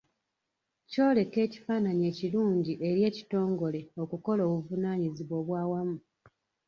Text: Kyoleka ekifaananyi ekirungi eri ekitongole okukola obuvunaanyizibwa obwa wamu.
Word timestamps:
Kyoleka 0.89 1.37
ekifaananyi 1.45 2.03
ekirungi 2.11 2.73
eri 2.87 3.01
ekitongole 3.09 3.79
okukola 4.01 4.41
obuvunaanyizibwa 4.51 5.35
obwa 5.41 5.61
wamu. 5.71 5.97